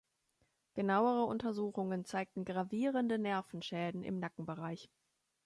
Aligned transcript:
Genauere 0.73 1.25
Untersuchungen 1.27 2.05
zeigten 2.05 2.43
gravierende 2.43 3.19
Nervenschäden 3.19 4.03
im 4.03 4.17
Nackenbereich. 4.17 4.89